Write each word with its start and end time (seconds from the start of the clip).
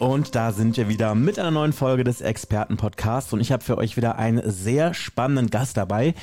Und 0.00 0.34
da 0.34 0.50
sind 0.50 0.78
wir 0.78 0.88
wieder 0.88 1.14
mit 1.14 1.38
einer 1.38 1.50
neuen 1.50 1.74
Folge 1.74 2.04
des 2.04 2.22
Expertenpodcasts 2.22 3.34
und 3.34 3.40
ich 3.40 3.52
habe 3.52 3.62
für 3.62 3.76
euch 3.76 3.98
wieder 3.98 4.16
einen 4.18 4.40
sehr 4.50 4.94
spannenden 4.94 5.50
Gast 5.50 5.76
dabei. 5.76 6.14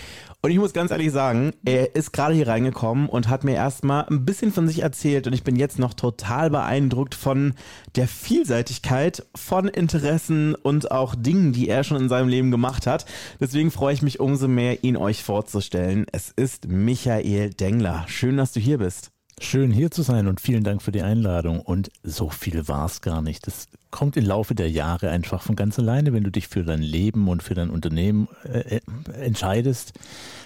Und 0.41 0.49
ich 0.49 0.57
muss 0.57 0.73
ganz 0.73 0.89
ehrlich 0.89 1.11
sagen, 1.11 1.53
er 1.63 1.95
ist 1.95 2.11
gerade 2.11 2.33
hier 2.33 2.47
reingekommen 2.47 3.07
und 3.07 3.29
hat 3.29 3.43
mir 3.43 3.53
erstmal 3.53 4.07
ein 4.07 4.25
bisschen 4.25 4.51
von 4.51 4.67
sich 4.67 4.81
erzählt 4.81 5.27
und 5.27 5.33
ich 5.33 5.43
bin 5.43 5.55
jetzt 5.55 5.77
noch 5.77 5.93
total 5.93 6.49
beeindruckt 6.49 7.13
von 7.13 7.53
der 7.95 8.07
Vielseitigkeit 8.07 9.27
von 9.35 9.67
Interessen 9.67 10.55
und 10.55 10.89
auch 10.89 11.13
Dingen, 11.13 11.53
die 11.53 11.69
er 11.69 11.83
schon 11.83 12.01
in 12.01 12.09
seinem 12.09 12.29
Leben 12.29 12.49
gemacht 12.49 12.87
hat. 12.87 13.05
Deswegen 13.39 13.69
freue 13.69 13.93
ich 13.93 14.01
mich 14.01 14.19
umso 14.19 14.47
mehr, 14.47 14.83
ihn 14.83 14.97
euch 14.97 15.23
vorzustellen. 15.23 16.07
Es 16.11 16.31
ist 16.31 16.67
Michael 16.67 17.51
Dengler. 17.51 18.05
Schön, 18.07 18.37
dass 18.37 18.53
du 18.53 18.59
hier 18.59 18.79
bist. 18.79 19.11
Schön 19.39 19.71
hier 19.71 19.91
zu 19.91 20.01
sein 20.01 20.27
und 20.27 20.41
vielen 20.41 20.63
Dank 20.63 20.81
für 20.81 20.91
die 20.91 21.03
Einladung. 21.03 21.59
Und 21.59 21.91
so 22.01 22.29
viel 22.29 22.67
war 22.67 22.85
es 22.85 23.01
gar 23.01 23.21
nicht. 23.21 23.45
Das 23.45 23.67
kommt 23.91 24.17
im 24.17 24.25
Laufe 24.25 24.55
der 24.55 24.69
Jahre 24.71 25.09
einfach 25.09 25.43
von 25.43 25.55
ganz 25.55 25.77
alleine, 25.77 26.11
wenn 26.11 26.23
du 26.23 26.31
dich 26.31 26.47
für 26.47 26.63
dein 26.63 26.81
Leben 26.81 27.27
und 27.27 27.43
für 27.43 27.53
dein 27.53 27.69
Unternehmen 27.69 28.27
äh, 28.45 28.77
äh 28.77 28.81
entscheidest. 29.13 29.93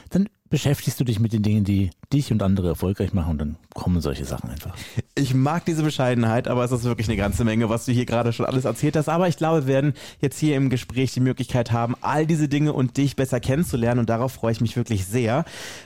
Dann 0.09 0.27
beschäftigst 0.52 1.00
du 1.00 1.04
dich 1.04 1.20
mit 1.20 1.34
den 1.34 1.41
Dingen, 1.41 1.64
die 1.64 1.90
dich 2.14 2.32
und 2.32 2.44
andere 2.44 2.68
erfolgreich 2.68 3.14
machen 3.14 3.32
und 3.32 3.38
dann 3.40 3.55
kommen 3.73 4.02
solche 4.02 4.26
Sachen 4.26 4.52
einfach. 4.52 4.76
Ich 5.16 5.34
mag 5.34 5.66
diese 5.66 5.82
Bescheidenheit, 5.82 6.48
aber 6.48 6.63
es 6.63 6.71
ist 6.71 6.84
wirklich 6.84 7.07
eine 7.07 7.18
ganze 7.18 7.44
Menge, 7.44 7.70
was 7.70 7.85
du 7.85 7.94
hier 7.94 8.05
gerade 8.05 8.34
schon 8.34 8.46
alles 8.46 8.66
erzählt 8.66 8.96
hast. 8.96 9.10
Aber 9.10 9.27
ich 9.27 9.38
glaube, 9.38 9.66
wir 9.66 9.74
werden 9.74 9.94
jetzt 10.20 10.38
hier 10.38 10.57
im 10.57 10.70
Gespräch 10.70 11.13
die 11.13 11.22
Möglichkeit 11.22 11.72
haben, 11.72 11.96
all 12.02 12.27
diese 12.27 12.49
Dinge 12.49 12.74
und 12.74 12.98
dich 12.98 13.16
besser 13.16 13.40
kennenzulernen 13.40 14.02
und 14.02 14.10
darauf 14.10 14.34
freue 14.34 14.52
ich 14.52 14.62
mich 14.62 14.76
wirklich 14.76 15.05
sehr. 15.05 15.46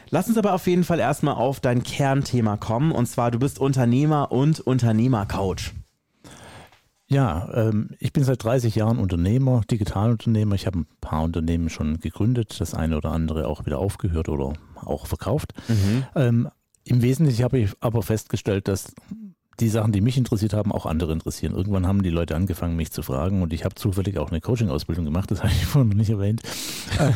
Lass 0.09 0.27
uns 0.27 0.37
aber 0.37 0.53
auf 0.53 0.65
jeden 0.67 0.83
Fall 0.83 0.99
erstmal 0.99 1.35
auf 1.35 1.59
dein 1.59 1.83
Kernthema 1.83 2.57
kommen 2.57 2.91
und 2.91 3.05
zwar 3.05 3.31
du 3.31 3.39
bist 3.39 3.59
Unternehmer 3.59 4.31
und 4.31 4.59
Unternehmercoach. 4.59 5.73
Ja, 7.07 7.49
ähm, 7.53 7.89
ich 7.99 8.13
bin 8.13 8.23
seit 8.23 8.43
30 8.43 8.75
Jahren 8.75 8.97
Unternehmer, 8.97 9.61
Digitalunternehmer. 9.69 10.55
Ich 10.55 10.65
habe 10.65 10.79
ein 10.79 10.87
paar 11.01 11.23
Unternehmen 11.23 11.69
schon 11.69 11.99
gegründet, 11.99 12.59
das 12.59 12.73
eine 12.73 12.97
oder 12.97 13.11
andere 13.11 13.47
auch 13.47 13.65
wieder 13.65 13.77
aufgehört 13.77 14.27
oder 14.27 14.53
auch 14.75 15.05
verkauft. 15.05 15.53
Mhm. 15.67 16.05
Ähm, 16.15 16.49
Im 16.83 17.01
Wesentlichen 17.01 17.43
habe 17.43 17.59
ich 17.59 17.71
aber 17.79 18.01
festgestellt, 18.01 18.67
dass 18.67 18.95
die 19.59 19.69
Sachen, 19.69 19.91
die 19.91 20.01
mich 20.01 20.17
interessiert 20.17 20.53
haben, 20.53 20.71
auch 20.71 20.85
andere 20.85 21.13
interessieren. 21.13 21.53
Irgendwann 21.53 21.87
haben 21.87 22.03
die 22.03 22.09
Leute 22.09 22.35
angefangen, 22.35 22.75
mich 22.75 22.91
zu 22.91 23.01
fragen 23.01 23.41
und 23.41 23.53
ich 23.53 23.63
habe 23.63 23.75
zufällig 23.75 24.17
auch 24.17 24.29
eine 24.29 24.41
Coaching-Ausbildung 24.41 25.05
gemacht, 25.05 25.31
das 25.31 25.39
habe 25.43 25.51
ich 25.53 25.65
vorhin 25.65 25.89
noch 25.89 25.95
nicht 25.95 26.09
erwähnt. 26.09 26.41
Äh, 26.99 27.11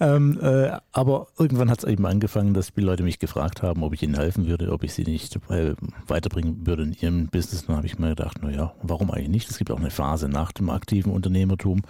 ähm, 0.00 0.38
äh, 0.40 0.72
aber 0.92 1.28
irgendwann 1.38 1.70
hat 1.70 1.80
es 1.80 1.84
eben 1.84 2.06
angefangen, 2.06 2.54
dass 2.54 2.72
die 2.72 2.80
Leute 2.80 3.02
mich 3.02 3.18
gefragt 3.18 3.62
haben, 3.62 3.82
ob 3.82 3.92
ich 3.92 4.02
ihnen 4.02 4.14
helfen 4.14 4.46
würde, 4.46 4.72
ob 4.72 4.84
ich 4.84 4.94
sie 4.94 5.04
nicht 5.04 5.36
äh, 5.50 5.74
weiterbringen 6.06 6.66
würde 6.66 6.82
in 6.84 6.92
ihrem 6.94 7.26
Business. 7.28 7.66
Dann 7.66 7.76
habe 7.76 7.86
ich 7.86 7.98
mir 7.98 8.10
gedacht, 8.10 8.42
naja, 8.42 8.72
warum 8.82 9.10
eigentlich 9.10 9.28
nicht? 9.28 9.50
Es 9.50 9.58
gibt 9.58 9.70
auch 9.70 9.78
eine 9.78 9.90
Phase 9.90 10.28
nach 10.28 10.52
dem 10.52 10.70
aktiven 10.70 11.12
Unternehmertum. 11.12 11.82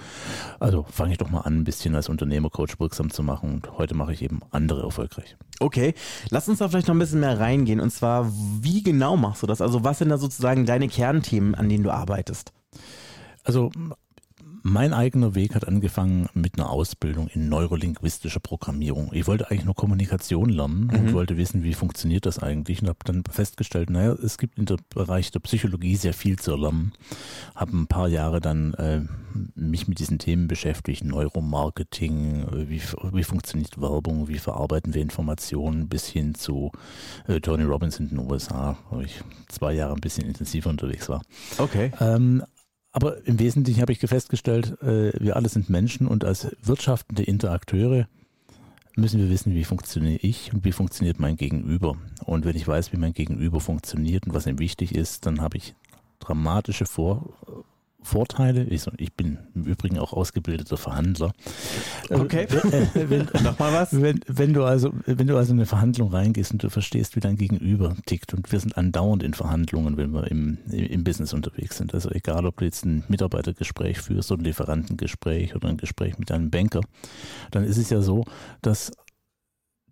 Also 0.61 0.85
fange 0.91 1.13
ich 1.13 1.19
doch 1.19 1.31
mal 1.31 1.41
an, 1.41 1.61
ein 1.61 1.65
bisschen 1.65 1.95
als 1.95 2.09
Unternehmercoach 2.09 2.79
wirksam 2.79 3.11
zu 3.11 3.23
machen 3.23 3.53
und 3.55 3.79
heute 3.79 3.95
mache 3.95 4.13
ich 4.13 4.23
eben 4.23 4.41
andere 4.51 4.83
erfolgreich. 4.83 5.37
Okay, 5.61 5.95
lass 6.31 6.49
uns 6.49 6.59
da 6.59 6.69
vielleicht 6.69 6.89
noch 6.89 6.95
ein 6.95 6.99
bisschen 6.99 7.21
mehr 7.21 7.39
reingehen 7.39 7.79
und 7.79 7.91
zwar, 7.91 8.29
wie 8.61 8.83
genau 8.83 9.17
machst 9.17 9.43
du 9.43 9.47
das? 9.47 9.61
Also 9.61 9.85
was 9.85 9.92
was 9.93 9.99
sind 9.99 10.09
da 10.09 10.17
sozusagen 10.17 10.65
deine 10.65 10.89
Kernthemen, 10.89 11.55
an 11.55 11.69
denen 11.69 11.85
du 11.85 11.91
arbeitest? 11.91 12.55
Also 13.45 13.71
mein 14.63 14.93
eigener 14.93 15.35
Weg 15.35 15.55
hat 15.55 15.67
angefangen 15.67 16.29
mit 16.35 16.59
einer 16.59 16.71
Ausbildung 16.71 17.29
in 17.29 17.49
neurolinguistischer 17.49 18.41
Programmierung. 18.41 19.11
Ich 19.13 19.27
wollte 19.27 19.51
eigentlich 19.51 19.65
nur 19.65 19.75
Kommunikation 19.75 20.49
lernen 20.49 20.87
mhm. 20.87 20.95
und 20.95 21.13
wollte 21.13 21.37
wissen, 21.37 21.65
wie 21.65 21.75
funktioniert 21.75 22.27
das 22.27 22.39
eigentlich 22.39 22.83
und 22.83 22.89
habe 22.89 22.99
dann 23.05 23.25
festgestellt, 23.25 23.91
naja, 23.91 24.13
es 24.13 24.39
gibt 24.39 24.59
im 24.59 24.67
Bereich 24.95 25.31
der 25.31 25.41
Psychologie 25.41 25.97
sehr 25.97 26.15
viel 26.15 26.39
zu 26.39 26.57
lernen. 26.57 26.93
Habe 27.55 27.77
ein 27.77 27.87
paar 27.87 28.09
Jahre 28.09 28.41
dann 28.41 28.75
äh, 28.75 29.01
mich 29.55 29.89
mit 29.89 29.99
diesen 29.99 30.19
Themen 30.19 30.49
beschäftigt, 30.49 31.05
Neuromarketing, 31.05 32.47
wie, 32.69 32.81
wie 33.13 33.25
funktioniert 33.25 33.81
Werbung, 33.81 34.29
wie 34.29 34.39
verarbeiten 34.39 34.95
wir 34.95 35.03
Informationen 35.03 35.89
bis 35.89 36.07
hin 36.07 36.35
zu 36.35 36.71
äh, 37.27 37.41
Tony 37.41 37.65
Robbins 37.65 37.99
in 37.99 38.09
den 38.09 38.19
USA, 38.19 38.79
wo 38.91 39.01
ich 39.01 39.23
zwei 39.49 39.73
Jahre 39.73 39.95
ein 39.95 40.01
bisschen 40.01 40.27
intensiver 40.27 40.71
unterwegs 40.71 41.09
war. 41.09 41.23
Okay. 41.59 41.91
Ähm, 42.01 42.43
aber 42.93 43.27
im 43.27 43.39
Wesentlichen 43.39 43.81
habe 43.81 43.93
ich 43.93 43.99
festgestellt, 44.01 44.81
äh, 44.83 45.13
wir 45.19 45.37
alle 45.37 45.49
sind 45.49 45.71
Menschen 45.71 46.07
und 46.07 46.25
als 46.25 46.55
wirtschaftende 46.63 47.23
Interakteure 47.23 48.07
müssen 48.95 49.19
wir 49.19 49.31
wissen, 49.31 49.55
wie 49.55 49.65
funktioniere 49.65 50.19
ich 50.21 50.53
und 50.53 50.65
wie 50.65 50.73
funktioniert 50.73 51.19
mein 51.19 51.37
Gegenüber. 51.37 51.97
Und 52.25 52.45
wenn 52.45 52.57
ich 52.57 52.69
weiß, 52.69 52.93
wie 52.93 52.99
mein 52.99 53.15
Gegenüber 53.15 53.61
funktioniert 53.61 54.27
und 54.27 54.35
was 54.35 54.47
ihm 54.47 54.59
wichtig 54.59 54.95
ist, 54.95 55.25
dann 55.25 55.41
habe 55.41 55.57
ich 55.57 55.75
dramatische 56.21 56.85
Vor 56.85 57.33
Vorteile. 58.03 58.65
Ich, 58.65 58.87
ich, 58.99 59.13
bin 59.13 59.39
im 59.55 59.65
Übrigen 59.65 59.99
auch 59.99 60.13
ausgebildeter 60.13 60.77
Verhandler. 60.77 61.33
Okay. 62.11 62.45
Äh, 62.45 63.11
wenn, 63.11 63.29
Nochmal 63.43 63.73
was? 63.73 64.01
Wenn, 64.01 64.21
wenn, 64.27 64.53
du 64.53 64.65
also, 64.65 64.93
wenn 65.07 65.27
du 65.27 65.37
also 65.37 65.53
in 65.53 65.59
eine 65.59 65.67
Verhandlung 65.67 66.11
reingehst 66.11 66.53
und 66.53 66.63
du 66.63 66.71
verstehst, 66.71 67.17
wie 67.17 67.21
dein 67.21 67.37
Gegenüber 67.37 67.97
tickt 68.07 68.35
und 68.35 68.51
wir 68.51 68.61
sind 68.61 68.77
andauernd 68.77 69.23
in 69.23 69.35
Verhandlungen, 69.35 69.97
wenn 69.97 70.13
wir 70.13 70.31
im, 70.31 70.59
im 70.71 71.05
Business 71.05 71.33
unterwegs 71.33 71.79
sind. 71.79 71.95
Also 71.95 72.11
egal, 72.11 72.47
ob 72.47 72.59
du 72.59 72.65
jetzt 72.65 72.85
ein 72.85 73.05
Mitarbeitergespräch 73.09 74.01
führst 74.01 74.33
oder 74.33 74.43
ein 74.43 74.45
Lieferantengespräch 74.45 75.55
oder 75.55 75.69
ein 75.69 75.77
Gespräch 75.77 76.19
mit 76.19 76.31
einem 76.33 76.51
Banker, 76.51 76.81
dann 77.51 77.65
ist 77.65 77.79
es 77.79 77.91
ja 77.91 78.03
so, 78.03 78.25
dass 78.63 78.93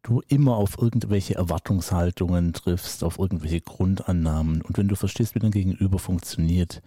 du 0.03 0.23
immer 0.29 0.57
auf 0.57 0.79
irgendwelche 0.79 1.35
Erwartungshaltungen 1.35 2.53
triffst, 2.53 3.05
auf 3.05 3.19
irgendwelche 3.19 3.61
Grundannahmen. 3.61 4.63
Und 4.63 4.79
wenn 4.79 4.89
du 4.89 4.97
verstehst, 4.97 5.35
wie 5.35 5.39
dein 5.39 5.51
Gegenüber 5.51 5.99
funktioniert, 5.99 6.83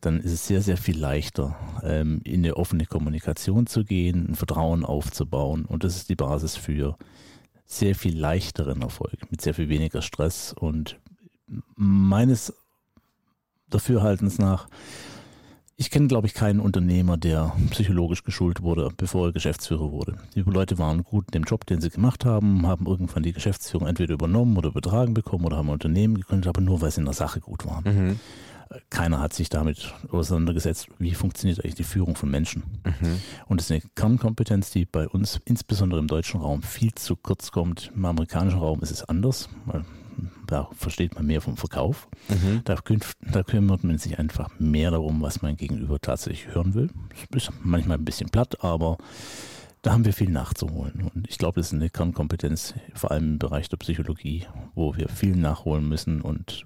dann 0.00 0.20
ist 0.20 0.32
es 0.32 0.46
sehr, 0.46 0.60
sehr 0.60 0.76
viel 0.76 0.98
leichter, 0.98 1.56
ähm, 1.82 2.20
in 2.24 2.44
eine 2.44 2.56
offene 2.56 2.86
Kommunikation 2.86 3.66
zu 3.66 3.84
gehen, 3.84 4.28
ein 4.30 4.34
Vertrauen 4.34 4.84
aufzubauen. 4.84 5.64
Und 5.64 5.84
das 5.84 5.96
ist 5.96 6.08
die 6.10 6.16
Basis 6.16 6.56
für 6.56 6.96
sehr 7.64 7.94
viel 7.94 8.18
leichteren 8.18 8.82
Erfolg, 8.82 9.30
mit 9.30 9.40
sehr 9.40 9.54
viel 9.54 9.68
weniger 9.68 10.02
Stress. 10.02 10.52
Und 10.52 10.98
meines 11.76 12.52
Dafürhaltens 13.70 14.38
nach 14.38 14.68
ich 15.80 15.90
kenne, 15.90 16.08
glaube 16.08 16.26
ich, 16.26 16.34
keinen 16.34 16.58
Unternehmer, 16.58 17.16
der 17.16 17.52
psychologisch 17.70 18.24
geschult 18.24 18.62
wurde, 18.62 18.90
bevor 18.96 19.28
er 19.28 19.32
Geschäftsführer 19.32 19.92
wurde. 19.92 20.18
Die 20.34 20.40
Leute 20.40 20.76
waren 20.76 21.04
gut 21.04 21.26
in 21.28 21.32
dem 21.40 21.44
Job, 21.44 21.66
den 21.66 21.80
sie 21.80 21.88
gemacht 21.88 22.24
haben, 22.24 22.66
haben 22.66 22.86
irgendwann 22.86 23.22
die 23.22 23.32
Geschäftsführung 23.32 23.86
entweder 23.86 24.14
übernommen 24.14 24.56
oder 24.56 24.70
übertragen 24.70 25.14
bekommen 25.14 25.44
oder 25.44 25.56
haben 25.56 25.68
ein 25.68 25.74
Unternehmen 25.74 26.16
gegründet, 26.16 26.48
aber 26.48 26.60
nur, 26.60 26.80
weil 26.80 26.90
sie 26.90 26.98
in 26.98 27.04
der 27.04 27.14
Sache 27.14 27.38
gut 27.38 27.64
waren. 27.64 27.84
Mhm. 27.84 28.20
Keiner 28.90 29.20
hat 29.20 29.32
sich 29.34 29.50
damit 29.50 29.94
auseinandergesetzt, 30.10 30.88
wie 30.98 31.14
funktioniert 31.14 31.60
eigentlich 31.60 31.76
die 31.76 31.84
Führung 31.84 32.16
von 32.16 32.28
Menschen. 32.28 32.64
Mhm. 32.84 33.20
Und 33.46 33.60
das 33.60 33.70
ist 33.70 33.70
eine 33.70 33.82
Kernkompetenz, 33.94 34.70
die 34.70 34.84
bei 34.84 35.06
uns, 35.08 35.40
insbesondere 35.44 36.00
im 36.00 36.08
deutschen 36.08 36.40
Raum, 36.40 36.64
viel 36.64 36.92
zu 36.96 37.14
kurz 37.14 37.52
kommt. 37.52 37.92
Im 37.94 38.04
amerikanischen 38.04 38.58
Raum 38.58 38.80
ist 38.80 38.90
es 38.90 39.04
anders, 39.04 39.48
weil 39.64 39.84
da 40.46 40.68
versteht 40.76 41.14
man 41.14 41.26
mehr 41.26 41.40
vom 41.40 41.56
Verkauf. 41.56 42.08
Mhm. 42.28 42.62
Da, 42.64 42.76
da, 43.32 43.42
kümmert 43.42 43.84
man 43.84 43.98
sich 43.98 44.18
einfach 44.18 44.50
mehr 44.58 44.90
darum, 44.90 45.22
was 45.22 45.42
mein 45.42 45.56
Gegenüber 45.56 46.00
tatsächlich 46.00 46.54
hören 46.54 46.74
will. 46.74 46.90
Das 47.30 47.44
ist 47.44 47.52
manchmal 47.62 47.98
ein 47.98 48.04
bisschen 48.04 48.30
platt, 48.30 48.62
aber 48.64 48.98
da 49.82 49.92
haben 49.92 50.04
wir 50.04 50.12
viel 50.12 50.30
nachzuholen. 50.30 51.10
Und 51.14 51.28
ich 51.28 51.38
glaube, 51.38 51.60
das 51.60 51.68
ist 51.68 51.74
eine 51.74 51.90
Kernkompetenz, 51.90 52.74
vor 52.94 53.10
allem 53.10 53.32
im 53.32 53.38
Bereich 53.38 53.68
der 53.68 53.76
Psychologie, 53.76 54.46
wo 54.74 54.96
wir 54.96 55.08
viel 55.08 55.36
nachholen 55.36 55.88
müssen 55.88 56.20
und 56.20 56.64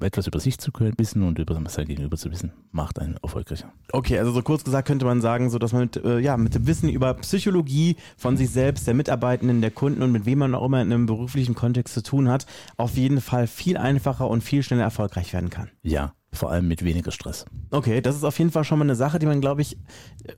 etwas 0.00 0.26
über 0.26 0.40
sich 0.40 0.58
zu 0.58 0.70
wissen 0.96 1.22
und 1.22 1.38
über 1.38 1.60
sein 1.68 1.86
Gegenüber 1.86 2.16
zu 2.16 2.30
wissen, 2.30 2.52
macht 2.72 2.98
einen 2.98 3.16
erfolgreicher. 3.22 3.72
Okay, 3.92 4.18
also 4.18 4.32
so 4.32 4.42
kurz 4.42 4.64
gesagt 4.64 4.88
könnte 4.88 5.04
man 5.04 5.20
sagen, 5.20 5.50
so 5.50 5.58
dass 5.58 5.72
man 5.72 5.82
mit, 5.82 5.96
äh, 5.96 6.18
ja, 6.18 6.36
mit 6.36 6.54
dem 6.54 6.66
Wissen 6.66 6.88
über 6.88 7.14
Psychologie 7.14 7.96
von 8.16 8.36
sich 8.36 8.50
selbst, 8.50 8.86
der 8.86 8.94
Mitarbeitenden, 8.94 9.60
der 9.60 9.70
Kunden 9.70 10.02
und 10.02 10.12
mit 10.12 10.26
wem 10.26 10.38
man 10.38 10.54
auch 10.54 10.64
immer 10.64 10.80
in 10.80 10.92
einem 10.92 11.06
beruflichen 11.06 11.54
Kontext 11.54 11.94
zu 11.94 12.02
tun 12.02 12.28
hat, 12.28 12.46
auf 12.76 12.96
jeden 12.96 13.20
Fall 13.20 13.46
viel 13.46 13.76
einfacher 13.76 14.28
und 14.28 14.42
viel 14.42 14.62
schneller 14.62 14.84
erfolgreich 14.84 15.32
werden 15.32 15.50
kann. 15.50 15.70
Ja, 15.82 16.14
vor 16.34 16.50
allem 16.50 16.68
mit 16.68 16.84
weniger 16.84 17.10
Stress. 17.10 17.44
Okay, 17.70 18.00
das 18.00 18.16
ist 18.16 18.24
auf 18.24 18.38
jeden 18.38 18.50
Fall 18.50 18.64
schon 18.64 18.78
mal 18.78 18.84
eine 18.84 18.96
Sache, 18.96 19.18
die 19.18 19.26
man, 19.26 19.40
glaube 19.40 19.62
ich, 19.62 19.76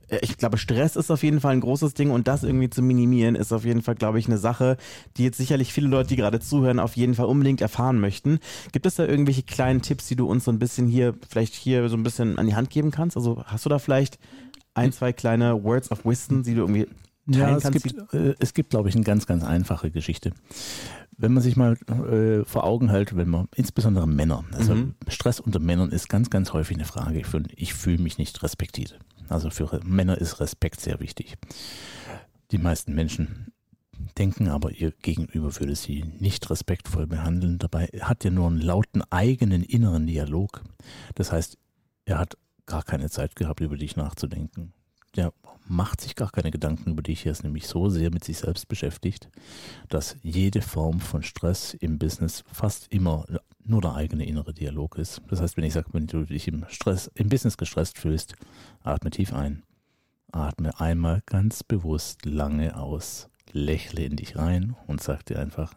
äh, 0.07 0.19
ich 0.21 0.37
glaube, 0.37 0.57
Stress 0.57 0.95
ist 0.95 1.11
auf 1.11 1.23
jeden 1.23 1.39
Fall 1.39 1.53
ein 1.53 1.61
großes 1.61 1.93
Ding 1.93 2.11
und 2.11 2.27
das 2.27 2.43
irgendwie 2.43 2.69
zu 2.69 2.81
minimieren 2.81 3.35
ist 3.35 3.51
auf 3.51 3.65
jeden 3.65 3.81
Fall, 3.81 3.95
glaube 3.95 4.19
ich, 4.19 4.27
eine 4.27 4.37
Sache, 4.37 4.77
die 5.17 5.23
jetzt 5.23 5.37
sicherlich 5.37 5.73
viele 5.73 5.87
Leute, 5.87 6.09
die 6.09 6.15
gerade 6.15 6.39
zuhören, 6.39 6.79
auf 6.79 6.95
jeden 6.95 7.15
Fall 7.15 7.25
unbedingt 7.25 7.61
erfahren 7.61 7.99
möchten. 7.99 8.39
Gibt 8.71 8.85
es 8.85 8.95
da 8.95 9.05
irgendwelche 9.05 9.43
kleinen 9.43 9.81
Tipps, 9.81 10.07
die 10.07 10.15
du 10.15 10.27
uns 10.27 10.45
so 10.45 10.51
ein 10.51 10.59
bisschen 10.59 10.87
hier, 10.87 11.15
vielleicht 11.29 11.53
hier 11.53 11.87
so 11.89 11.97
ein 11.97 12.03
bisschen 12.03 12.37
an 12.37 12.47
die 12.47 12.55
Hand 12.55 12.69
geben 12.69 12.91
kannst? 12.91 13.17
Also 13.17 13.43
hast 13.45 13.65
du 13.65 13.69
da 13.69 13.79
vielleicht 13.79 14.19
ein, 14.73 14.91
zwei 14.91 15.11
kleine 15.13 15.63
Words 15.63 15.91
of 15.91 16.05
Wisdom, 16.05 16.43
die 16.43 16.53
du 16.53 16.61
irgendwie 16.61 16.87
ja, 17.29 17.57
es 17.57 17.69
gibt, 17.71 18.13
äh, 18.13 18.35
es 18.39 18.53
gibt, 18.53 18.69
glaube 18.69 18.87
ich, 18.87 18.95
eine 18.95 19.03
ganz, 19.03 19.25
ganz 19.25 19.43
einfache 19.43 19.91
Geschichte. 19.91 20.31
Wenn 21.17 21.33
man 21.33 21.41
sich 21.41 21.55
mal 21.55 21.73
äh, 21.87 22.45
vor 22.45 22.63
Augen 22.63 22.89
hält, 22.89 23.15
wenn 23.15 23.29
man, 23.29 23.47
insbesondere 23.55 24.07
Männer, 24.07 24.45
also 24.51 24.75
mhm. 24.75 24.95
Stress 25.07 25.39
unter 25.39 25.59
Männern 25.59 25.91
ist 25.91 26.09
ganz, 26.09 26.29
ganz 26.29 26.53
häufig 26.53 26.77
eine 26.77 26.85
Frage 26.85 27.23
von, 27.23 27.47
ich 27.55 27.73
fühle 27.73 27.97
mich 27.97 28.17
nicht 28.17 28.41
respektiert. 28.43 28.99
Also 29.27 29.49
für 29.49 29.79
Männer 29.83 30.17
ist 30.17 30.39
Respekt 30.39 30.79
sehr 30.79 30.99
wichtig. 30.99 31.35
Die 32.51 32.59
meisten 32.59 32.93
Menschen 32.93 33.51
denken 34.17 34.47
aber, 34.47 34.71
ihr 34.71 34.91
Gegenüber 34.91 35.53
würde 35.59 35.75
sie 35.75 36.05
nicht 36.19 36.49
respektvoll 36.49 37.07
behandeln. 37.07 37.57
Dabei 37.57 37.87
hat 37.99 38.23
er 38.23 38.31
nur 38.31 38.47
einen 38.47 38.61
lauten 38.61 39.01
eigenen 39.09 39.63
inneren 39.63 40.07
Dialog. 40.07 40.61
Das 41.15 41.31
heißt, 41.31 41.57
er 42.05 42.19
hat 42.19 42.37
gar 42.67 42.83
keine 42.83 43.09
Zeit 43.09 43.35
gehabt, 43.35 43.59
über 43.59 43.75
dich 43.75 43.95
nachzudenken 43.97 44.73
der 45.17 45.33
macht 45.67 46.01
sich 46.01 46.15
gar 46.15 46.31
keine 46.31 46.51
Gedanken 46.51 46.91
über 46.91 47.01
dich. 47.01 47.25
Er 47.25 47.33
ist 47.33 47.43
nämlich 47.43 47.67
so 47.67 47.89
sehr 47.89 48.11
mit 48.11 48.23
sich 48.23 48.37
selbst 48.37 48.67
beschäftigt, 48.67 49.29
dass 49.89 50.15
jede 50.21 50.61
Form 50.61 50.99
von 50.99 51.23
Stress 51.23 51.73
im 51.73 51.99
Business 51.99 52.43
fast 52.51 52.87
immer 52.91 53.25
nur 53.63 53.81
der 53.81 53.95
eigene 53.95 54.25
innere 54.25 54.53
Dialog 54.53 54.97
ist. 54.97 55.21
Das 55.27 55.41
heißt, 55.41 55.57
wenn 55.57 55.65
ich 55.65 55.73
sage, 55.73 55.89
wenn 55.91 56.07
du 56.07 56.23
dich 56.23 56.47
im 56.47 56.65
Stress, 56.69 57.11
im 57.15 57.29
Business 57.29 57.57
gestresst 57.57 57.97
fühlst, 57.97 58.35
atme 58.83 59.09
tief 59.09 59.33
ein. 59.33 59.63
Atme 60.31 60.79
einmal 60.79 61.21
ganz 61.25 61.63
bewusst 61.63 62.25
lange 62.25 62.77
aus. 62.77 63.29
Lächle 63.51 64.03
in 64.03 64.15
dich 64.15 64.37
rein 64.37 64.75
und 64.87 65.01
sag 65.01 65.25
dir 65.25 65.39
einfach, 65.39 65.73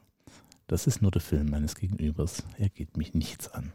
das 0.66 0.86
ist 0.86 1.02
nur 1.02 1.10
der 1.10 1.22
Film 1.22 1.50
meines 1.50 1.74
Gegenübers. 1.74 2.44
Er 2.58 2.68
geht 2.68 2.96
mich 2.96 3.14
nichts 3.14 3.48
an. 3.48 3.72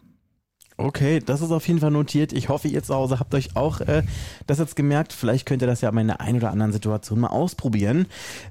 Okay, 0.78 1.22
das 1.26 1.42
ist 1.42 1.52
auf 1.52 1.66
jeden 1.70 1.80
Fall 1.80 1.92
notiert. 1.92 2.34
Ich 2.34 2.50
hoffe, 2.50 2.68
ihr 2.68 2.84
zu 2.84 2.94
Hause 2.94 3.18
habt 3.18 3.34
euch 3.34 3.56
auch 3.56 3.80
äh, 3.80 4.04
das 4.46 4.60
jetzt 4.60 4.76
gemerkt. 4.76 5.14
Vielleicht 5.14 5.46
könnt 5.46 5.62
ihr 5.62 5.70
das 5.70 5.80
ja 5.80 5.90
mal 5.90 6.02
in 6.02 6.08
der 6.08 6.20
einen 6.20 6.40
oder 6.40 6.52
anderen 6.52 6.74
Situation 6.74 7.22
mal 7.22 7.30
ausprobieren. 7.30 8.08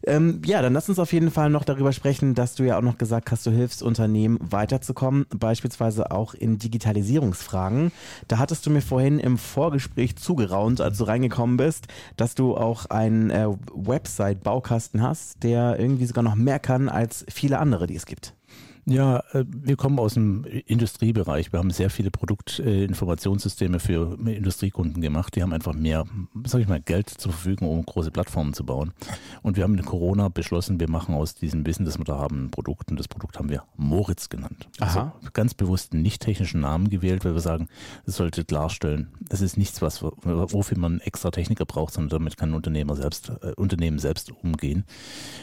Ähm, 0.07 0.41
ja, 0.47 0.63
dann 0.63 0.73
lass 0.73 0.89
uns 0.89 0.99
auf 0.99 1.13
jeden 1.13 1.31
Fall 1.31 1.51
noch 1.51 1.65
darüber 1.65 1.93
sprechen, 1.93 2.35
dass 2.35 2.55
du 2.55 2.63
ja 2.63 2.79
auch 2.79 2.83
noch 2.83 2.97
gesagt 2.97 3.31
hast, 3.31 3.45
du 3.45 3.51
hilfst 3.51 3.83
Unternehmen 3.83 4.39
weiterzukommen, 4.41 5.27
beispielsweise 5.37 6.13
auch 6.13 6.33
in 6.33 6.59
Digitalisierungsfragen. 6.59 7.93
Da 8.27 8.39
hattest 8.39 8.65
du 8.65 8.71
mir 8.71 8.81
vorhin 8.81 9.19
im 9.19 9.37
Vorgespräch 9.37 10.17
zugeraunt, 10.17 10.81
als 10.81 10.97
du 10.97 11.05
reingekommen 11.05 11.59
bist, 11.59 11.89
dass 12.17 12.35
du 12.35 12.57
auch 12.57 12.87
einen 12.87 13.29
äh, 13.29 13.49
Website-Baukasten 13.75 15.03
hast, 15.03 15.43
der 15.43 15.79
irgendwie 15.79 16.07
sogar 16.07 16.25
noch 16.25 16.37
mehr 16.37 16.59
kann 16.59 16.89
als 16.89 17.27
viele 17.29 17.59
andere, 17.59 17.87
die 17.87 17.97
es 17.97 18.07
gibt. 18.07 18.33
Ja, 18.87 19.21
äh, 19.33 19.45
wir 19.47 19.77
kommen 19.77 19.99
aus 19.99 20.15
dem 20.15 20.45
Industriebereich. 20.45 21.53
Wir 21.53 21.59
haben 21.59 21.71
sehr 21.71 21.91
viele 21.91 22.11
Produktinformationssysteme 22.11 23.81
für 23.81 24.19
Industriekunden 24.27 25.01
gemacht. 25.01 25.35
Die 25.37 25.43
haben 25.43 25.53
einfach 25.53 25.75
mehr, 25.75 26.05
sag 26.45 26.61
ich 26.61 26.69
mal, 26.69 26.81
Geld 26.81 27.09
zur 27.09 27.33
Verfügung, 27.33 27.71
um 27.71 27.85
große 27.85 28.11
Plattformen 28.11 28.53
zu 28.53 28.65
bauen. 28.65 28.93
Und 29.43 29.57
wir 29.57 29.65
haben 29.65 29.77
in 29.79 29.85
Corona 29.85 30.29
beschlossen, 30.29 30.81
wir 30.81 30.91
machen 30.91 31.15
aus 31.15 31.35
diesem 31.35 31.67
Wissen, 31.67 31.85
das 31.85 31.99
wir 31.99 32.05
da 32.05 32.19
haben, 32.19 32.45
ein 32.45 32.51
Produkt. 32.51 32.91
Und 32.91 33.01
das 33.01 33.09
Produkt 33.09 33.39
haben 33.39 33.49
wir 33.49 33.63
Moritz 33.77 34.29
genannt. 34.29 34.69
Also 34.81 35.01
Aha. 35.01 35.15
Also 35.19 35.31
ganz 35.33 35.55
bewusst 35.55 35.93
einen 35.93 36.03
nicht 36.03 36.21
technischen 36.23 36.61
Namen 36.61 36.91
gewählt, 36.91 37.25
weil 37.25 37.35
wir 37.35 37.41
sagen, 37.41 37.69
es 38.07 38.17
sollte 38.17 38.45
klarstellen, 38.45 39.09
das 39.21 39.41
ist 39.41 39.57
nichts, 39.57 39.81
was, 39.81 40.03
wofür 40.03 40.79
man 40.79 41.01
extra 41.01 41.31
Techniker 41.31 41.65
braucht, 41.65 41.95
sondern 41.95 42.19
damit 42.19 42.37
kann 42.37 42.51
ein 42.51 42.55
Unternehmer 42.55 42.97
selbst, 42.97 43.31
äh, 43.43 43.53
Unternehmen 43.57 43.99
selbst 43.99 44.31
umgehen. 44.31 44.85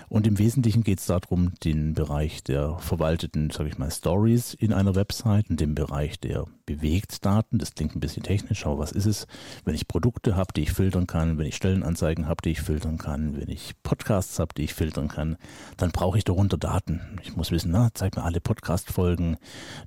Und 0.09 0.27
im 0.27 0.37
Wesentlichen 0.37 0.83
geht 0.83 0.99
es 0.99 1.07
darum, 1.07 1.53
den 1.63 1.93
Bereich 1.93 2.43
der 2.43 2.77
verwalteten 2.77 3.30
bestimmten, 3.31 3.49
sage 3.49 3.69
ich 3.69 3.77
mal, 3.77 3.91
Stories 3.91 4.53
in 4.53 4.73
einer 4.73 4.95
Website, 4.95 5.49
in 5.49 5.57
dem 5.57 5.75
Bereich 5.75 6.19
der 6.19 6.45
Bewegtdaten. 6.65 7.59
Das 7.59 7.73
klingt 7.73 7.95
ein 7.95 7.99
bisschen 7.99 8.23
technisch, 8.23 8.65
aber 8.65 8.79
was 8.79 8.91
ist 8.91 9.05
es? 9.05 9.27
Wenn 9.63 9.75
ich 9.75 9.87
Produkte 9.87 10.35
habe, 10.35 10.53
die 10.53 10.63
ich 10.63 10.71
filtern 10.71 11.07
kann, 11.07 11.37
wenn 11.37 11.45
ich 11.45 11.55
Stellenanzeigen 11.55 12.27
habe, 12.27 12.41
die 12.43 12.51
ich 12.51 12.61
filtern 12.61 12.97
kann, 12.97 13.39
wenn 13.39 13.49
ich 13.49 13.73
Podcasts 13.83 14.39
habe, 14.39 14.53
die 14.55 14.63
ich 14.63 14.73
filtern 14.73 15.07
kann, 15.07 15.37
dann 15.77 15.91
brauche 15.91 16.17
ich 16.17 16.23
darunter 16.23 16.57
Daten. 16.57 17.19
Ich 17.23 17.35
muss 17.35 17.51
wissen, 17.51 17.71
na, 17.71 17.89
zeig 17.93 18.15
mir 18.15 18.23
alle 18.23 18.41
Podcast-Folgen, 18.41 19.37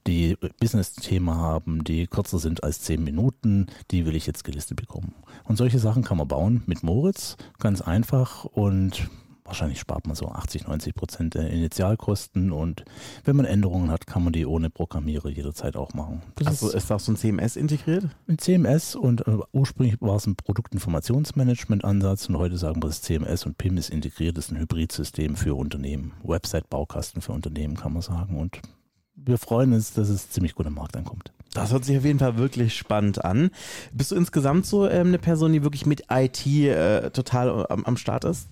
die 0.06 0.37
Business-Thema 0.61 1.37
haben, 1.37 1.85
die 1.85 2.06
kürzer 2.06 2.38
sind 2.38 2.64
als 2.64 2.81
zehn 2.81 3.05
Minuten, 3.05 3.67
die 3.91 4.06
will 4.06 4.17
ich 4.17 4.26
jetzt 4.26 4.44
gelistet 4.44 4.79
bekommen. 4.79 5.14
Und 5.44 5.56
solche 5.56 5.79
Sachen 5.79 6.02
kann 6.02 6.19
man 6.19 6.29
bauen 6.29 6.62
mit 6.67 6.82
Moritz, 6.82 7.37
ganz 7.58 7.81
einfach 7.81 8.44
und 8.44 9.08
wahrscheinlich 9.44 9.79
spart 9.79 10.06
man 10.06 10.17
so 10.17 10.29
80, 10.29 10.67
90 10.67 10.94
Prozent 10.94 11.35
der 11.35 11.50
Initialkosten 11.50 12.50
und 12.50 12.85
wenn 13.25 13.37
man 13.37 13.44
Änderungen 13.44 13.91
hat, 13.91 14.06
kann 14.06 14.25
man 14.25 14.32
die 14.32 14.46
ohne 14.46 14.70
Programmierer 14.70 15.29
jederzeit 15.29 15.76
auch 15.76 15.93
machen. 15.93 16.23
Das 16.37 16.49
also 16.49 16.69
ist, 16.69 16.75
ist 16.75 16.93
auch 16.93 17.00
so 17.00 17.12
ein 17.12 17.17
CMS 17.17 17.56
integriert? 17.56 18.08
Ein 18.26 18.38
CMS 18.38 18.94
und 18.94 19.26
äh, 19.26 19.38
ursprünglich 19.52 20.00
war 20.00 20.17
es 20.17 20.26
ein 20.26 20.37
Produktinformationsmanagement-Ansatz 20.37 22.29
und 22.29 22.38
heute 22.38 22.56
sagen 22.56 22.82
wir, 22.82 22.88
das 22.88 23.02
CMS 23.02 23.44
und 23.44 23.58
PIM 23.58 23.76
ist 23.76 23.91
integriert, 23.91 24.38
das 24.38 24.46
ist 24.46 24.52
ein 24.52 24.58
Hybridsystem 24.58 25.37
für 25.37 25.55
Unternehmen. 25.55 26.12
Website-Baukasten 26.23 27.20
für 27.20 27.32
Unternehmen 27.32 27.76
kann 27.76 27.93
man 27.93 28.02
sagen 28.02 28.38
und 28.38 28.61
wir 29.17 29.38
freuen 29.38 29.73
uns, 29.73 29.93
dass 29.93 30.08
es 30.08 30.31
ziemlich 30.31 30.55
gut 30.55 30.67
am 30.67 30.75
Markt 30.75 30.96
ankommt. 30.96 31.32
Das 31.52 31.73
hört 31.73 31.85
sich 31.85 31.96
auf 31.96 32.05
jeden 32.05 32.19
Fall 32.19 32.37
wirklich 32.37 32.76
spannend 32.76 33.25
an. 33.25 33.50
Bist 33.93 34.11
du 34.11 34.17
insgesamt 34.17 34.67
so 34.67 34.88
ähm, 34.88 35.08
eine 35.08 35.19
Person, 35.19 35.52
die 35.52 35.62
wirklich 35.62 35.87
mit 35.87 36.05
IT 36.11 36.46
äh, 36.46 37.11
total 37.11 37.67
am, 37.69 37.85
am 37.85 37.96
Start 37.96 38.25
ist? 38.25 38.49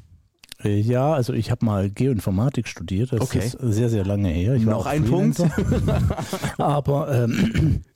Ja, 0.62 1.12
also 1.12 1.32
ich 1.32 1.50
habe 1.50 1.64
mal 1.64 1.90
Geoinformatik 1.90 2.68
studiert. 2.68 3.12
Das 3.12 3.20
okay. 3.20 3.38
ist 3.38 3.58
sehr, 3.60 3.88
sehr 3.88 4.04
lange 4.04 4.28
her. 4.28 4.54
Ich 4.54 4.62
Noch 4.62 4.86
ein 4.86 5.04
Punkt. 5.04 5.42
Aber 6.58 7.12
ähm, 7.12 7.82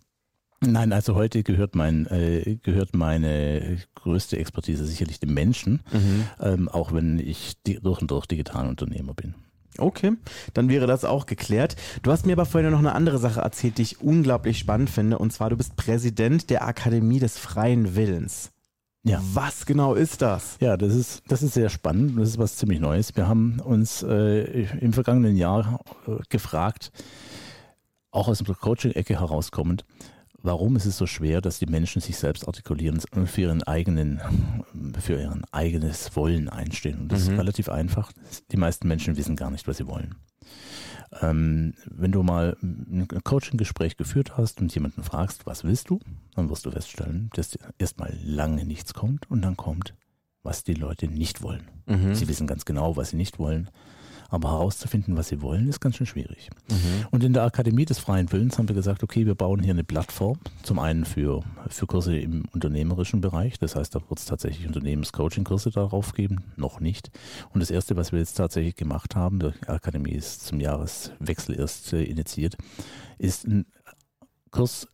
Nein, 0.60 0.92
also 0.92 1.14
heute 1.14 1.42
gehört 1.42 1.74
mein 1.74 2.06
äh, 2.06 2.56
gehört 2.62 2.94
meine 2.94 3.78
größte 3.94 4.38
Expertise 4.38 4.86
sicherlich 4.86 5.20
dem 5.20 5.34
Menschen, 5.34 5.80
mhm. 5.92 6.24
ähm, 6.40 6.68
auch 6.68 6.92
wenn 6.92 7.18
ich 7.18 7.56
durch 7.62 8.00
und 8.00 8.10
durch 8.10 8.26
Digitalunternehmer 8.26 9.14
bin. 9.14 9.34
Okay, 9.78 10.12
dann 10.54 10.70
wäre 10.70 10.86
das 10.86 11.04
auch 11.04 11.26
geklärt. 11.26 11.76
Du 12.02 12.10
hast 12.10 12.24
mir 12.24 12.32
aber 12.32 12.46
vorhin 12.46 12.70
noch 12.70 12.78
eine 12.78 12.94
andere 12.94 13.19
Sache 13.19 13.40
erzählt, 13.40 13.76
die 13.76 13.82
ich 13.82 14.00
unglaublich 14.00 14.58
spannend 14.58 14.88
finde, 14.88 15.19
und 15.19 15.32
zwar 15.32 15.50
du 15.50 15.56
bist 15.56 15.76
Präsident 15.76 16.48
der 16.48 16.66
Akademie 16.66 17.19
des 17.19 17.36
freien 17.36 17.94
Willens. 17.94 18.52
Ja. 19.06 19.23
Was 19.35 19.67
genau 19.67 19.94
ist 19.94 20.20
das? 20.20 20.56
Ja, 20.61 20.76
das 20.76 20.93
ist, 20.93 21.23
das 21.29 21.43
ist 21.43 21.55
sehr 21.55 21.69
spannend. 21.69 22.19
Das 22.19 22.31
ist 22.31 22.38
was 22.38 22.56
ziemlich 22.56 22.81
Neues. 22.81 23.14
Wir 23.14 23.29
haben 23.29 23.61
uns 23.61 24.03
äh, 24.03 24.62
im 24.81 24.93
vergangenen 24.93 25.37
Jahr 25.37 25.81
äh, 26.08 26.17
gefragt, 26.29 26.91
auch 28.11 28.26
aus 28.26 28.38
der 28.38 28.55
Coaching-Ecke 28.55 29.20
herauskommend, 29.20 29.85
warum 30.43 30.75
ist 30.76 30.87
es 30.87 30.97
so 30.97 31.06
schwer, 31.06 31.41
dass 31.41 31.58
die 31.58 31.67
Menschen 31.67 32.00
sich 32.00 32.17
selbst 32.17 32.49
artikulieren 32.49 33.00
und 33.14 33.29
für 33.29 33.43
ihren 33.43 33.62
eigenen, 33.62 34.20
für 34.99 35.20
ihren 35.20 35.44
eigenes 35.53 36.17
Wollen 36.17 36.49
einstehen. 36.49 37.00
Und 37.03 37.12
das 37.12 37.26
mhm. 37.26 37.32
ist 37.32 37.41
relativ 37.41 37.69
einfach. 37.69 38.12
Die 38.50 38.56
meisten 38.56 38.88
Menschen 38.88 39.17
wissen 39.17 39.37
gar 39.37 39.50
nicht, 39.50 39.69
was 39.69 39.76
sie 39.76 39.87
wollen. 39.87 40.17
Ähm, 41.20 41.75
wenn 41.87 42.12
du 42.12 42.22
mal 42.22 42.56
ein 42.62 43.06
Coaching-Gespräch 43.22 43.96
geführt 43.96 44.36
hast 44.36 44.60
und 44.60 44.74
jemanden 44.74 45.03
fragst, 45.03 45.46
was 45.46 45.65
willst 45.65 45.91
du, 45.91 46.00
dann 46.34 46.50
wirst 46.50 46.67
du 46.67 46.70
feststellen, 46.70 47.31
dass 47.34 47.58
erstmal 47.79 48.17
lange 48.22 48.65
nichts 48.65 48.94
kommt 48.94 49.31
und 49.31 49.43
dann 49.43 49.56
kommt, 49.56 49.94
was 50.43 50.65
die 50.65 50.74
Leute 50.74 51.08
nicht 51.08 51.43
wollen. 51.43 51.69
Mhm. 51.86 52.15
Sie 52.15 52.29
wissen 52.29 52.46
ganz 52.46 52.65
genau, 52.65 52.96
was 52.96 53.10
sie 53.10 53.17
nicht 53.17 53.38
wollen, 53.38 53.70
aber 54.28 54.50
herauszufinden, 54.50 55.16
was 55.16 55.28
sie 55.28 55.40
wollen, 55.42 55.68
ist 55.68 55.80
ganz 55.80 55.96
schön 55.96 56.06
schwierig. 56.06 56.50
Mhm. 56.70 57.06
Und 57.10 57.24
in 57.24 57.32
der 57.32 57.44
Akademie 57.44 57.84
des 57.84 57.98
freien 57.98 58.30
Willens 58.32 58.58
haben 58.58 58.68
wir 58.68 58.74
gesagt, 58.74 59.02
okay, 59.02 59.26
wir 59.26 59.34
bauen 59.34 59.62
hier 59.62 59.72
eine 59.72 59.84
Plattform. 59.84 60.38
Zum 60.62 60.78
einen 60.78 61.04
für, 61.04 61.42
für 61.68 61.86
Kurse 61.86 62.18
im 62.18 62.44
unternehmerischen 62.52 63.20
Bereich. 63.20 63.58
Das 63.58 63.76
heißt, 63.76 63.94
da 63.94 64.00
wird 64.08 64.18
es 64.18 64.26
tatsächlich 64.26 64.66
Unternehmenscoaching-Kurse 64.66 65.70
darauf 65.70 66.12
geben. 66.12 66.44
Noch 66.56 66.80
nicht. 66.80 67.10
Und 67.52 67.60
das 67.60 67.70
erste, 67.70 67.96
was 67.96 68.12
wir 68.12 68.18
jetzt 68.18 68.34
tatsächlich 68.34 68.76
gemacht 68.76 69.16
haben, 69.16 69.38
die 69.38 69.52
Akademie 69.66 70.12
ist 70.12 70.46
zum 70.46 70.60
Jahreswechsel 70.60 71.58
erst 71.58 71.92
äh, 71.92 72.02
initiiert, 72.02 72.56
ist 73.18 73.46
ein 73.46 73.66
Kurs 74.50 74.88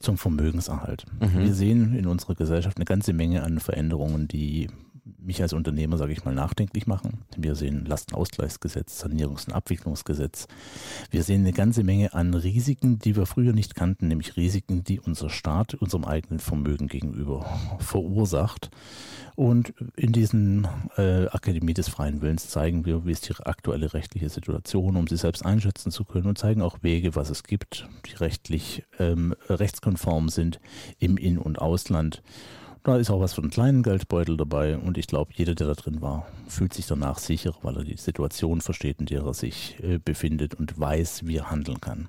zum 0.00 0.18
Vermögenserhalt. 0.18 1.06
Mhm. 1.20 1.38
Wir 1.38 1.54
sehen 1.54 1.94
in 1.94 2.06
unserer 2.06 2.34
Gesellschaft 2.34 2.76
eine 2.76 2.84
ganze 2.84 3.12
Menge 3.12 3.42
an 3.42 3.60
Veränderungen, 3.60 4.28
die 4.28 4.68
mich 5.22 5.42
als 5.42 5.52
Unternehmer, 5.52 5.96
sage 5.96 6.12
ich 6.12 6.24
mal, 6.24 6.34
nachdenklich 6.34 6.86
machen. 6.86 7.24
Wir 7.36 7.54
sehen 7.54 7.84
Lastenausgleichsgesetz, 7.84 9.02
Sanierungs- 9.02 9.46
und 9.46 9.54
Abwicklungsgesetz. 9.54 10.46
Wir 11.10 11.22
sehen 11.22 11.40
eine 11.40 11.52
ganze 11.52 11.84
Menge 11.84 12.14
an 12.14 12.34
Risiken, 12.34 12.98
die 12.98 13.16
wir 13.16 13.26
früher 13.26 13.52
nicht 13.52 13.74
kannten, 13.74 14.08
nämlich 14.08 14.36
Risiken, 14.36 14.84
die 14.84 15.00
unser 15.00 15.30
Staat 15.30 15.74
unserem 15.74 16.04
eigenen 16.04 16.40
Vermögen 16.40 16.88
gegenüber 16.88 17.46
verursacht. 17.78 18.70
Und 19.36 19.72
in 19.96 20.12
diesen 20.12 20.68
äh, 20.96 21.26
Akademie 21.28 21.74
des 21.74 21.88
freien 21.88 22.20
Willens 22.20 22.48
zeigen 22.48 22.84
wir, 22.84 23.06
wie 23.06 23.12
ist 23.12 23.28
die 23.28 23.34
aktuelle 23.42 23.94
rechtliche 23.94 24.28
Situation, 24.28 24.96
um 24.96 25.06
sie 25.06 25.16
selbst 25.16 25.44
einschätzen 25.46 25.90
zu 25.90 26.04
können 26.04 26.26
und 26.26 26.38
zeigen 26.38 26.62
auch 26.62 26.82
Wege, 26.82 27.14
was 27.14 27.30
es 27.30 27.42
gibt, 27.42 27.88
die 28.06 28.16
rechtlich 28.16 28.84
ähm, 28.98 29.34
rechtskonform 29.48 30.28
sind 30.28 30.60
im 30.98 31.16
In- 31.16 31.38
und 31.38 31.58
Ausland 31.58 32.22
da 32.82 32.96
ist 32.96 33.10
auch 33.10 33.20
was 33.20 33.34
von 33.34 33.44
einem 33.44 33.50
kleinen 33.50 33.82
Geldbeutel 33.82 34.36
dabei 34.36 34.76
und 34.78 34.98
ich 34.98 35.06
glaube, 35.06 35.32
jeder, 35.34 35.54
der 35.54 35.66
da 35.66 35.74
drin 35.74 36.00
war, 36.00 36.26
fühlt 36.48 36.74
sich 36.74 36.86
danach 36.86 37.18
sicher, 37.18 37.54
weil 37.62 37.76
er 37.76 37.84
die 37.84 37.96
Situation 37.96 38.60
versteht, 38.60 39.00
in 39.00 39.06
der 39.06 39.22
er 39.22 39.34
sich 39.34 39.76
äh, 39.82 39.98
befindet 39.98 40.54
und 40.54 40.78
weiß, 40.78 41.26
wie 41.26 41.36
er 41.36 41.50
handeln 41.50 41.80
kann. 41.80 42.08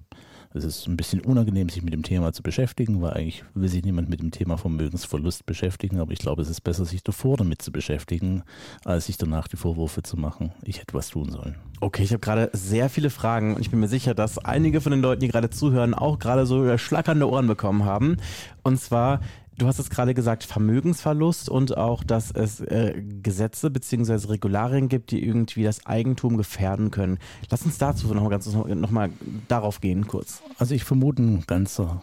Es 0.54 0.66
ist 0.66 0.88
ein 0.88 0.98
bisschen 0.98 1.22
unangenehm, 1.22 1.70
sich 1.70 1.82
mit 1.82 1.94
dem 1.94 2.04
Thema 2.04 2.34
zu 2.34 2.44
beschäftigen, 2.44 3.02
weil 3.02 3.14
eigentlich 3.14 3.46
will 3.54 3.70
sich 3.70 3.84
niemand 3.84 4.10
mit 4.10 4.20
dem 4.20 4.32
Thema 4.32 4.58
Vermögensverlust 4.58 5.46
beschäftigen. 5.46 6.00
Aber 6.00 6.12
ich 6.12 6.20
glaube, 6.20 6.42
es 6.42 6.50
ist 6.50 6.62
besser, 6.62 6.84
sich 6.84 7.04
davor 7.04 7.38
damit 7.38 7.62
zu 7.62 7.72
beschäftigen, 7.72 8.44
als 8.84 9.06
sich 9.06 9.18
danach 9.18 9.48
die 9.48 9.56
Vorwürfe 9.56 10.04
zu 10.04 10.18
machen, 10.18 10.52
ich 10.64 10.82
hätte 10.82 10.94
was 10.94 11.10
tun 11.10 11.32
sollen. 11.32 11.56
Okay, 11.80 12.04
ich 12.04 12.12
habe 12.12 12.20
gerade 12.20 12.50
sehr 12.52 12.90
viele 12.90 13.10
Fragen 13.10 13.56
und 13.56 13.62
ich 13.62 13.72
bin 13.72 13.80
mir 13.80 13.88
sicher, 13.88 14.14
dass 14.14 14.38
einige 14.40 14.82
von 14.82 14.92
den 14.92 15.02
Leuten, 15.02 15.22
die 15.22 15.30
gerade 15.30 15.50
zuhören, 15.50 15.94
auch 15.94 16.20
gerade 16.20 16.46
so 16.46 16.78
schlackernde 16.78 17.30
Ohren 17.30 17.48
bekommen 17.48 17.86
haben. 17.86 18.18
Und 18.62 18.80
zwar, 18.80 19.22
Du 19.58 19.68
hast 19.68 19.80
es 19.80 19.90
gerade 19.90 20.14
gesagt, 20.14 20.44
Vermögensverlust 20.44 21.50
und 21.50 21.78
auch, 21.78 22.04
dass 22.04 22.32
es 22.32 22.62
äh, 22.62 23.02
Gesetze 23.22 23.70
bzw. 23.70 24.28
Regularien 24.30 24.88
gibt, 24.90 25.12
die 25.12 25.24
irgendwie 25.24 25.64
das 25.64 25.86
Eigentum 25.86 26.38
gefährden 26.38 26.90
können. 26.90 27.20
Lass 27.50 27.64
uns 27.64 27.78
dazu 27.78 28.14
noch, 28.14 28.30
ganz, 28.30 28.52
noch 28.52 28.92
mal 28.92 29.10
darauf 29.48 29.82
gehen 29.82 30.08
kurz. 30.08 30.42
Also 30.58 30.74
ich 30.74 30.84
vermute, 30.84 31.22
ein 31.22 31.44
ganzer 31.46 32.02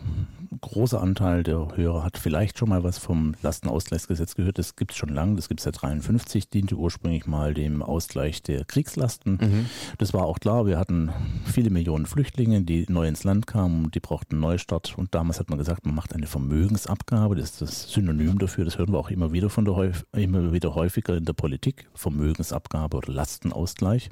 großer 0.61 1.01
Anteil 1.01 1.43
der 1.43 1.69
Hörer 1.77 2.05
hat 2.05 2.19
vielleicht 2.19 2.59
schon 2.59 2.69
mal 2.69 2.83
was 2.83 2.99
vom 2.99 3.35
Lastenausgleichsgesetz 3.43 4.35
gehört. 4.35 4.59
Das 4.59 4.77
gibt 4.77 4.93
es 4.93 4.97
schon 4.97 5.09
lange, 5.09 5.37
das 5.37 5.49
gibt 5.49 5.61
es 5.61 5.65
seit 5.65 5.81
53, 5.81 6.49
diente 6.49 6.77
ursprünglich 6.77 7.27
mal 7.27 7.55
dem 7.55 7.83
Ausgleich 7.83 8.43
der 8.43 8.65
Kriegslasten. 8.65 9.39
Mhm. 9.41 9.67
Das 9.99 10.15
war 10.15 10.25
auch 10.25 10.39
klar, 10.39 10.67
wir 10.67 10.79
hatten 10.79 11.11
viele 11.45 11.71
Millionen 11.71 12.07
Flüchtlinge, 12.07 12.63
die 12.63 12.87
neu 12.89 13.07
ins 13.07 13.25
Land 13.25 13.47
kamen, 13.47 13.91
die 13.91 14.01
brauchten 14.01 14.35
einen 14.35 14.41
Neustart 14.41 14.97
und 14.97 15.15
damals 15.15 15.39
hat 15.41 15.51
man 15.51 15.59
gesagt, 15.59 15.87
man 15.87 15.95
macht 15.95 16.15
eine 16.15 16.27
Vermögensabgabe, 16.27 17.37
das 17.37 17.51
ist 17.51 17.61
das 17.63 17.93
Synonym 17.93 18.39
dafür, 18.39 18.65
das 18.65 18.79
hören 18.79 18.93
wir 18.93 18.99
auch 18.99 19.11
immer 19.11 19.33
wieder 19.33 19.51
von 19.51 19.65
der 19.65 19.93
immer 20.13 20.53
wieder 20.53 20.75
häufiger 20.75 21.17
in 21.17 21.25
der 21.25 21.33
Politik, 21.33 21.89
Vermögensabgabe 21.95 22.97
oder 22.97 23.13
Lastenausgleich. 23.13 24.11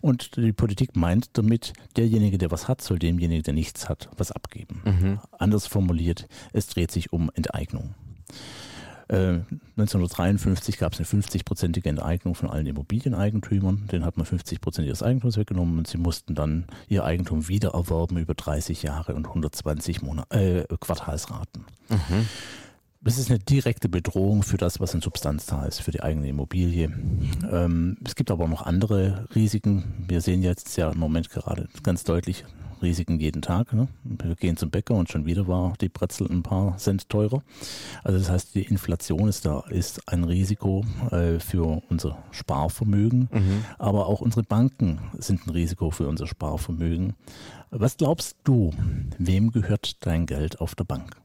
Und 0.00 0.36
die 0.36 0.52
Politik 0.52 0.96
meint 0.96 1.36
damit, 1.38 1.72
derjenige, 1.96 2.38
der 2.38 2.50
was 2.50 2.68
hat, 2.68 2.82
soll 2.82 2.98
demjenigen, 2.98 3.42
der 3.42 3.54
nichts 3.54 3.88
hat, 3.88 4.08
was 4.16 4.32
abgeben. 4.32 4.82
Mhm. 4.84 5.18
Anders 5.46 5.68
formuliert, 5.68 6.26
es 6.52 6.66
dreht 6.66 6.90
sich 6.90 7.12
um 7.12 7.30
Enteignung. 7.36 7.94
1953 9.08 10.74
äh, 10.74 10.78
gab 10.78 10.92
es 10.92 10.98
eine 10.98 11.06
50-prozentige 11.06 11.88
Enteignung 11.88 12.34
von 12.34 12.50
allen 12.50 12.66
Immobilieneigentümern. 12.66 13.86
Den 13.86 14.04
hat 14.04 14.16
man 14.16 14.26
50 14.26 14.60
Prozent 14.60 14.88
ihres 14.88 15.04
Eigentums 15.04 15.36
weggenommen 15.36 15.78
und 15.78 15.86
sie 15.86 15.98
mussten 15.98 16.34
dann 16.34 16.64
ihr 16.88 17.04
Eigentum 17.04 17.46
wiedererwerben 17.46 18.18
über 18.18 18.34
30 18.34 18.82
Jahre 18.82 19.14
und 19.14 19.28
120 19.28 20.02
Monat, 20.02 20.34
äh, 20.34 20.64
Quartalsraten. 20.80 21.64
Mhm. 21.90 22.26
Das 23.06 23.18
ist 23.18 23.30
eine 23.30 23.38
direkte 23.38 23.88
Bedrohung 23.88 24.42
für 24.42 24.56
das, 24.56 24.80
was 24.80 24.92
in 24.92 25.00
Substanz 25.00 25.46
da 25.46 25.64
ist, 25.64 25.80
für 25.80 25.92
die 25.92 26.02
eigene 26.02 26.28
Immobilie. 26.28 26.90
Ähm, 27.48 27.98
es 28.04 28.16
gibt 28.16 28.32
aber 28.32 28.44
auch 28.44 28.48
noch 28.48 28.66
andere 28.66 29.28
Risiken. 29.32 29.84
Wir 30.08 30.20
sehen 30.20 30.42
jetzt 30.42 30.76
ja 30.76 30.90
im 30.90 30.98
Moment 30.98 31.30
gerade 31.30 31.68
ganz 31.84 32.02
deutlich, 32.02 32.44
Risiken 32.82 33.20
jeden 33.20 33.42
Tag. 33.42 33.72
Ne? 33.72 33.86
Wir 34.02 34.34
gehen 34.34 34.56
zum 34.56 34.70
Bäcker 34.70 34.94
und 34.94 35.08
schon 35.08 35.24
wieder 35.24 35.46
war 35.46 35.74
die 35.80 35.88
Brezel 35.88 36.26
ein 36.28 36.42
paar 36.42 36.78
Cent 36.78 37.08
teurer. 37.08 37.44
Also 38.02 38.18
das 38.18 38.28
heißt, 38.28 38.56
die 38.56 38.64
Inflation 38.64 39.28
ist 39.28 39.46
da 39.46 39.60
ist 39.68 40.08
ein 40.08 40.24
Risiko 40.24 40.84
äh, 41.12 41.38
für 41.38 41.82
unser 41.88 42.18
Sparvermögen, 42.32 43.28
mhm. 43.32 43.64
aber 43.78 44.08
auch 44.08 44.20
unsere 44.20 44.42
Banken 44.42 44.98
sind 45.16 45.46
ein 45.46 45.50
Risiko 45.50 45.92
für 45.92 46.08
unser 46.08 46.26
Sparvermögen. 46.26 47.14
Was 47.70 47.98
glaubst 47.98 48.36
du, 48.42 48.72
wem 49.16 49.52
gehört 49.52 50.04
dein 50.04 50.26
Geld 50.26 50.60
auf 50.60 50.74
der 50.74 50.84
Bank? 50.84 51.16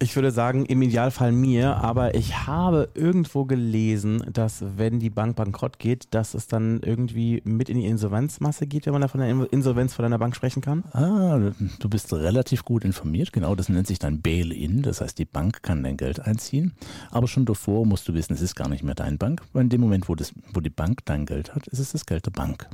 Ich 0.00 0.16
würde 0.16 0.32
sagen, 0.32 0.66
im 0.66 0.82
Idealfall 0.82 1.32
mir, 1.32 1.76
aber 1.76 2.14
ich 2.14 2.46
habe 2.46 2.90
irgendwo 2.94 3.44
gelesen, 3.44 4.22
dass 4.32 4.64
wenn 4.76 4.98
die 4.98 5.08
Bank 5.08 5.36
bankrott 5.36 5.78
geht, 5.78 6.08
dass 6.10 6.34
es 6.34 6.46
dann 6.46 6.80
irgendwie 6.82 7.40
mit 7.44 7.68
in 7.68 7.78
die 7.78 7.86
Insolvenzmasse 7.86 8.66
geht, 8.66 8.86
wenn 8.86 8.92
man 8.92 9.02
da 9.02 9.08
von 9.08 9.20
der 9.20 9.52
Insolvenz 9.52 9.94
von 9.94 10.04
einer 10.04 10.18
Bank 10.18 10.34
sprechen 10.36 10.60
kann? 10.62 10.84
Ah, 10.92 11.52
du 11.78 11.88
bist 11.88 12.12
relativ 12.12 12.64
gut 12.64 12.84
informiert. 12.84 13.32
Genau, 13.32 13.54
das 13.54 13.68
nennt 13.68 13.86
sich 13.86 13.98
dann 13.98 14.20
Bail-in. 14.20 14.82
Das 14.82 15.00
heißt, 15.00 15.18
die 15.18 15.24
Bank 15.24 15.62
kann 15.62 15.82
dein 15.82 15.96
Geld 15.96 16.20
einziehen. 16.20 16.74
Aber 17.10 17.28
schon 17.28 17.44
davor 17.46 17.86
musst 17.86 18.08
du 18.08 18.14
wissen, 18.14 18.34
es 18.34 18.42
ist 18.42 18.56
gar 18.56 18.68
nicht 18.68 18.82
mehr 18.82 18.94
deine 18.94 19.16
Bank. 19.16 19.42
Weil 19.52 19.62
in 19.62 19.68
dem 19.70 19.80
Moment, 19.80 20.08
wo, 20.08 20.14
das, 20.14 20.32
wo 20.52 20.60
die 20.60 20.70
Bank 20.70 21.00
dein 21.04 21.24
Geld 21.24 21.54
hat, 21.54 21.66
ist 21.68 21.78
es 21.78 21.92
das 21.92 22.04
Geld 22.04 22.26
der 22.26 22.32
Bank. 22.32 22.68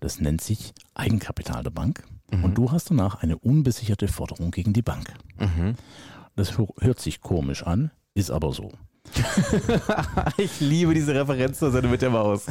Das 0.00 0.20
nennt 0.20 0.40
sich 0.40 0.72
Eigenkapital 0.94 1.62
der 1.62 1.70
Bank. 1.70 2.04
Mhm. 2.30 2.44
Und 2.44 2.58
du 2.58 2.72
hast 2.72 2.90
danach 2.90 3.22
eine 3.22 3.38
unbesicherte 3.38 4.08
Forderung 4.08 4.50
gegen 4.50 4.72
die 4.72 4.82
Bank. 4.82 5.14
Mhm. 5.38 5.74
Das 6.36 6.56
hört 6.56 7.00
sich 7.00 7.20
komisch 7.20 7.64
an, 7.64 7.90
ist 8.14 8.30
aber 8.30 8.52
so. 8.52 8.72
ich 10.36 10.60
liebe 10.60 10.94
diese 10.94 11.14
Referenz 11.14 11.58
zur 11.58 11.70
Sendung 11.70 11.90
mit 11.90 12.02
der 12.02 12.10
Maus. 12.10 12.46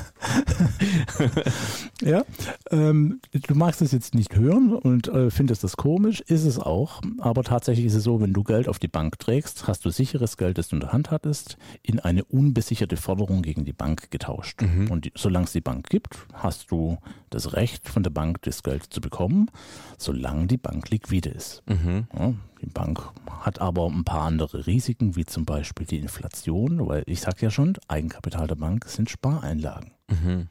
ja, 2.01 2.24
ähm, 2.72 3.20
du 3.32 3.56
magst 3.56 3.82
es 3.82 3.92
jetzt 3.92 4.16
nicht 4.16 4.36
hören 4.36 4.74
und 4.74 5.08
äh, 5.08 5.30
findest 5.30 5.63
das 5.63 5.78
komisch, 5.78 6.22
ist 6.22 6.46
es 6.46 6.60
auch. 6.60 7.01
Aber 7.20 7.44
tatsächlich 7.44 7.86
ist 7.86 7.96
es 7.96 8.04
so, 8.04 8.22
wenn 8.22 8.34
du 8.34 8.44
Geld 8.44 8.68
auf 8.68 8.80
die 8.80 8.88
Bank 8.88 9.20
trägst, 9.20 9.68
hast 9.68 9.86
du 9.86 9.89
sicheres 9.89 10.38
Geld, 10.38 10.58
das 10.58 10.70
du 10.70 10.75
in 10.75 10.82
der 10.82 10.94
Hand 10.94 11.12
hattest, 11.12 11.58
in 11.82 12.00
eine 12.00 12.24
unbesicherte 12.25 12.98
Forderung 12.98 13.42
gegen 13.42 13.66
die 13.66 13.74
Bank 13.74 14.12
getauscht. 14.12 14.62
Mhm. 14.62 14.92
Und 14.92 15.12
solange 15.16 15.46
es 15.46 15.51
die 15.51 15.62
Bank 15.62 15.89
gibt, 15.89 16.18
hast 16.34 16.72
du 16.72 16.98
das 17.30 17.54
Recht 17.54 17.88
von 17.88 18.04
der 18.04 18.10
Bank, 18.10 18.42
das 18.44 18.63
Geld 18.63 18.84
zu 18.89 19.01
bekommen, 19.01 19.50
solange 19.98 20.48
die 20.48 20.58
Bank 20.58 20.89
liquide 20.89 21.30
ist. 21.30 21.63
Mhm. 21.68 22.08
Ja, 22.18 22.34
die 22.62 22.70
Bank 22.70 23.01
hat 23.42 23.62
aber 23.62 23.88
ein 23.88 24.04
paar 24.04 24.24
andere 24.24 24.68
Risiken, 24.68 25.16
wie 25.16 25.25
zum 25.25 25.46
Beispiel 25.46 25.86
die 25.86 26.00
Inflation, 26.00 26.88
weil 26.88 27.04
ich 27.06 27.22
sage 27.22 27.38
ja 27.42 27.51
schon, 27.51 27.78
Eigenkapital 27.88 28.48
der 28.48 28.56
Bank 28.56 28.86
sind 28.86 29.10
Spareinlagen. 29.10 29.92
Mhm. 30.10 30.50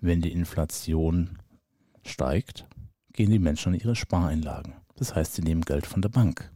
Wenn 0.00 0.20
die 0.20 0.32
Inflation 0.32 1.38
steigt, 2.04 2.66
gehen 3.12 3.30
die 3.30 3.38
Menschen 3.38 3.72
an 3.72 3.80
ihre 3.80 3.94
Spareinlagen. 3.94 4.74
Das 4.96 5.14
heißt, 5.14 5.34
sie 5.34 5.42
nehmen 5.42 5.62
Geld 5.62 5.86
von 5.86 6.02
der 6.02 6.08
Bank. 6.08 6.52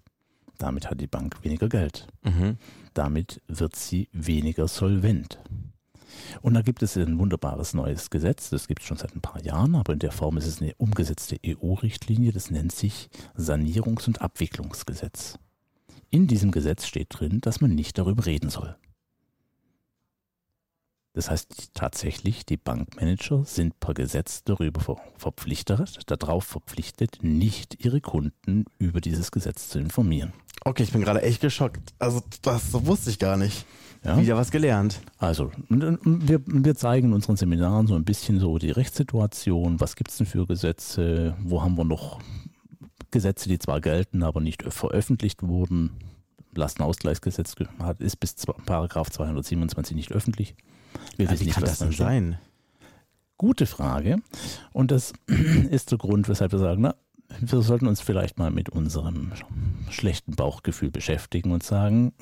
Damit 0.59 0.91
hat 0.91 1.01
die 1.01 1.07
Bank 1.07 1.43
weniger 1.45 1.69
Geld. 1.69 2.09
Mhm. 2.25 2.57
Damit 2.95 3.41
wird 3.47 3.77
sie 3.77 4.09
weniger 4.13 4.67
solvent. 4.67 5.39
Und 6.43 6.55
da 6.55 6.63
gibt 6.63 6.83
es 6.83 6.97
ein 6.97 7.19
wunderbares 7.19 7.75
neues 7.75 8.11
Gesetz, 8.11 8.51
das 8.51 8.69
gibt 8.69 8.83
es 8.83 8.89
schon 8.89 8.97
seit 8.97 9.15
ein 9.15 9.21
paar 9.21 9.43
Jahren, 9.43 9.75
aber 9.75 9.93
in 9.93 9.99
der 9.99 10.13
Form 10.13 10.37
ist 10.37 10.47
es 10.47 10.61
eine 10.61 10.75
umgesetzte 10.77 11.37
EU-Richtlinie, 11.45 12.33
das 12.33 12.51
nennt 12.51 12.73
sich 12.73 13.09
Sanierungs- 13.37 14.07
und 14.07 14.21
Abwicklungsgesetz. 14.21 15.39
In 16.11 16.27
diesem 16.27 16.51
Gesetz 16.51 16.87
steht 16.87 17.09
drin, 17.11 17.41
dass 17.41 17.61
man 17.61 17.75
nicht 17.75 17.99
darüber 17.99 18.27
reden 18.27 18.51
soll. 18.51 18.77
Das 21.19 21.31
heißt 21.31 21.71
tatsächlich, 21.75 22.47
die 22.47 22.57
Bankmanager 22.57 23.45
sind 23.45 23.81
per 23.81 23.93
Gesetz 23.93 24.45
darüber 24.45 25.01
verpflichtet, 25.17 25.99
darauf 26.07 26.45
verpflichtet, 26.45 27.25
nicht 27.25 27.85
ihre 27.85 28.01
Kunden 28.01 28.67
über 28.79 29.01
dieses 29.01 29.33
Gesetz 29.33 29.69
zu 29.69 29.81
informieren. 29.81 30.33
Okay, 30.65 30.85
ich 30.85 30.93
bin 30.93 31.01
gerade 31.01 31.21
echt 31.23 31.41
geschockt. 31.41 31.93
Also 31.99 32.23
das 32.43 32.73
wusste 32.73 33.11
ich 33.11 33.19
gar 33.19 33.37
nicht. 33.37 33.67
Ja? 34.05 34.17
Wieder 34.21 34.37
was 34.37 34.53
gelernt. 34.53 35.01
Also, 35.19 35.51
wir, 35.69 36.41
wir 36.47 36.77
zeigen 36.77 37.09
in 37.09 37.15
unseren 37.15 37.37
Seminaren 37.37 37.89
so 37.89 37.97
ein 37.97 38.05
bisschen 38.05 38.39
so 38.39 38.59
die 38.59 38.71
Rechtssituation. 38.71 39.81
Was 39.81 39.97
gibt 39.97 40.13
es 40.13 40.19
denn 40.19 40.27
für 40.29 40.47
Gesetze? 40.47 41.37
Wo 41.43 41.63
haben 41.63 41.77
wir 41.77 41.83
noch 41.83 42.21
Gesetze, 43.11 43.49
die 43.49 43.59
zwar 43.59 43.81
gelten, 43.81 44.23
aber 44.23 44.41
nicht 44.41 44.63
veröffentlicht 44.73 45.43
wurden? 45.43 45.99
Lastenausgleichsgesetz 46.55 47.57
ist 47.99 48.21
bis 48.21 48.37
Paragraph 48.67 49.11
227 49.11 49.97
nicht 49.97 50.13
öffentlich. 50.13 50.55
Wir 51.17 51.29
also, 51.29 51.45
wie 51.45 51.51
kann 51.51 51.65
das 51.65 51.79
denn 51.79 51.93
sein? 51.93 52.39
Gute 53.37 53.67
Frage. 53.67 54.17
Und 54.73 54.91
das 54.91 55.13
ist 55.71 55.91
der 55.91 55.99
Grund, 55.99 56.29
weshalb 56.29 56.53
wir 56.53 56.59
sagen, 56.59 56.83
na, 56.83 56.95
wir 57.41 57.63
sollten 57.63 57.87
uns 57.87 58.01
vielleicht 58.01 58.39
mal 58.39 58.51
mit 58.51 58.69
unserem 58.71 59.33
schlechten 59.91 60.35
Bauchgefühl 60.35 60.91
beschäftigen 60.91 61.53
und 61.53 61.63
sagen, 61.63 62.13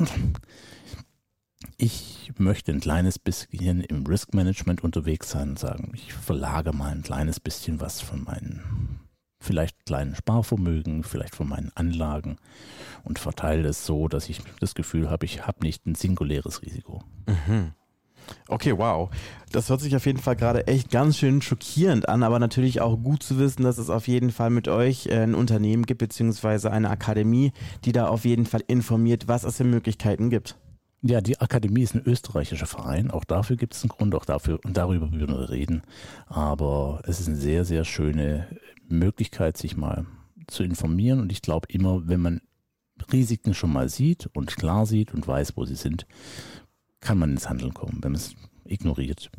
ich 1.78 2.32
möchte 2.38 2.72
ein 2.72 2.80
kleines 2.80 3.18
bisschen 3.18 3.80
im 3.82 4.06
Risk 4.06 4.34
Management 4.34 4.82
unterwegs 4.82 5.30
sein 5.30 5.50
und 5.50 5.58
sagen, 5.58 5.92
ich 5.94 6.12
verlage 6.12 6.72
mal 6.72 6.92
ein 6.92 7.02
kleines 7.02 7.40
bisschen 7.40 7.80
was 7.80 8.00
von 8.00 8.24
meinen 8.24 9.00
vielleicht 9.40 9.84
kleinen 9.86 10.14
Sparvermögen, 10.14 11.04
vielleicht 11.04 11.36
von 11.36 11.48
meinen 11.48 11.70
Anlagen 11.74 12.36
und 13.04 13.18
verteile 13.18 13.68
es 13.68 13.86
so, 13.86 14.08
dass 14.08 14.28
ich 14.28 14.40
das 14.60 14.74
Gefühl 14.74 15.08
habe, 15.08 15.24
ich 15.24 15.46
habe 15.46 15.62
nicht 15.62 15.86
ein 15.86 15.94
singuläres 15.94 16.62
Risiko. 16.62 17.02
Mhm. 17.26 17.72
Okay, 18.48 18.76
wow. 18.76 19.10
Das 19.52 19.70
hört 19.70 19.80
sich 19.80 19.94
auf 19.96 20.06
jeden 20.06 20.18
Fall 20.18 20.36
gerade 20.36 20.66
echt 20.66 20.90
ganz 20.90 21.16
schön 21.18 21.40
schockierend 21.40 22.08
an, 22.08 22.22
aber 22.22 22.38
natürlich 22.38 22.80
auch 22.80 22.96
gut 22.96 23.22
zu 23.22 23.38
wissen, 23.38 23.62
dass 23.62 23.78
es 23.78 23.90
auf 23.90 24.08
jeden 24.08 24.30
Fall 24.30 24.50
mit 24.50 24.68
euch 24.68 25.06
äh, 25.06 25.22
ein 25.22 25.34
Unternehmen 25.34 25.84
gibt, 25.84 25.98
beziehungsweise 25.98 26.70
eine 26.70 26.90
Akademie, 26.90 27.52
die 27.84 27.92
da 27.92 28.08
auf 28.08 28.24
jeden 28.24 28.46
Fall 28.46 28.62
informiert, 28.66 29.28
was 29.28 29.44
es 29.44 29.56
für 29.56 29.64
Möglichkeiten 29.64 30.30
gibt. 30.30 30.56
Ja, 31.02 31.20
die 31.20 31.40
Akademie 31.40 31.82
ist 31.82 31.94
ein 31.94 32.02
österreichischer 32.04 32.66
Verein. 32.66 33.10
Auch 33.10 33.24
dafür 33.24 33.56
gibt 33.56 33.74
es 33.74 33.82
einen 33.82 33.90
Grund, 33.90 34.14
auch 34.14 34.24
dafür 34.24 34.58
und 34.64 34.76
darüber 34.76 35.12
würden 35.12 35.38
wir 35.38 35.50
reden. 35.50 35.82
Aber 36.26 37.00
es 37.04 37.20
ist 37.20 37.28
eine 37.28 37.36
sehr, 37.36 37.64
sehr 37.64 37.84
schöne 37.84 38.48
Möglichkeit, 38.88 39.56
sich 39.56 39.76
mal 39.76 40.06
zu 40.48 40.62
informieren. 40.64 41.20
Und 41.20 41.30
ich 41.30 41.42
glaube 41.42 41.68
immer, 41.70 42.08
wenn 42.08 42.20
man 42.20 42.40
Risiken 43.12 43.54
schon 43.54 43.72
mal 43.72 43.88
sieht 43.88 44.28
und 44.34 44.56
klar 44.56 44.86
sieht 44.86 45.12
und 45.14 45.28
weiß, 45.28 45.56
wo 45.56 45.64
sie 45.64 45.74
sind, 45.74 46.06
kann 47.06 47.18
man 47.18 47.30
ins 47.30 47.48
Handeln 47.48 47.72
kommen. 47.72 47.98
Wenn 48.02 48.12
man 48.12 48.20
es 48.20 48.34
ignoriert, 48.64 49.30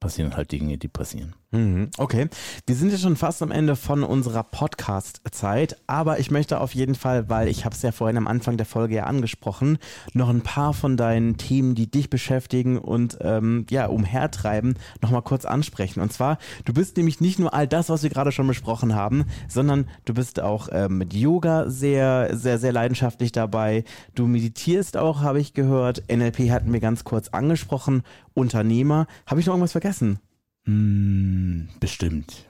passieren 0.00 0.36
halt 0.36 0.50
Dinge, 0.50 0.78
die 0.78 0.88
passieren. 0.88 1.34
Mhm, 1.52 1.90
Okay, 1.98 2.28
wir 2.66 2.76
sind 2.76 2.92
ja 2.92 2.98
schon 2.98 3.16
fast 3.16 3.42
am 3.42 3.50
Ende 3.50 3.74
von 3.74 4.04
unserer 4.04 4.44
Podcast-Zeit, 4.44 5.76
aber 5.88 6.20
ich 6.20 6.30
möchte 6.30 6.60
auf 6.60 6.74
jeden 6.74 6.94
Fall, 6.94 7.28
weil 7.28 7.48
ich 7.48 7.64
habe 7.64 7.74
es 7.74 7.82
ja 7.82 7.90
vorhin 7.90 8.16
am 8.16 8.28
Anfang 8.28 8.56
der 8.56 8.66
Folge 8.66 8.94
ja 8.94 9.04
angesprochen, 9.04 9.78
noch 10.12 10.28
ein 10.28 10.42
paar 10.42 10.72
von 10.74 10.96
deinen 10.96 11.38
Themen, 11.38 11.74
die 11.74 11.90
dich 11.90 12.08
beschäftigen 12.08 12.78
und 12.78 13.18
ähm, 13.20 13.66
ja 13.68 13.86
umhertreiben, 13.86 14.74
nochmal 15.02 15.22
kurz 15.22 15.44
ansprechen. 15.44 16.00
Und 16.00 16.12
zwar, 16.12 16.38
du 16.64 16.72
bist 16.72 16.96
nämlich 16.96 17.20
nicht 17.20 17.38
nur 17.40 17.52
all 17.52 17.66
das, 17.66 17.88
was 17.88 18.02
wir 18.04 18.10
gerade 18.10 18.32
schon 18.32 18.46
besprochen 18.46 18.94
haben, 18.94 19.24
sondern 19.48 19.88
du 20.04 20.14
bist 20.14 20.40
auch 20.40 20.68
ähm, 20.70 20.98
mit 20.98 21.12
Yoga 21.14 21.68
sehr, 21.68 22.36
sehr, 22.36 22.58
sehr 22.58 22.72
leidenschaftlich 22.72 23.32
dabei. 23.32 23.84
Du 24.14 24.26
meditierst 24.26 24.96
auch, 24.96 25.20
habe 25.20 25.40
ich 25.40 25.52
gehört. 25.52 26.04
NLP 26.10 26.50
hatten 26.50 26.72
wir 26.72 26.80
ganz 26.80 27.02
kurz 27.04 27.28
angesprochen. 27.28 28.02
Unternehmer. 28.34 29.06
Habe 29.26 29.40
ich 29.40 29.46
noch 29.46 29.54
irgendwas 29.54 29.72
vergessen? 29.72 30.20
Hm, 30.64 31.68
bestimmt. 31.80 32.46